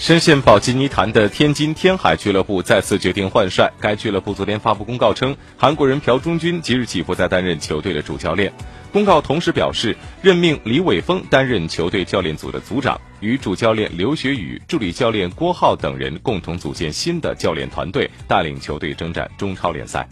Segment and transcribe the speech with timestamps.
[0.00, 8.50] 深陷保级泥潭的天津天海俱乐部再次决定换帅，该俱乐部昨天发布公告称，韩国人朴忠军即日起不再担任球队的主教练。
[8.90, 20.08] 公告同时表示，任命李伟峰担任球队教练组的组长，与主教练刘学宇、助理教练郭浩等人共同组建新的教练团队，带领球队征战中超联赛。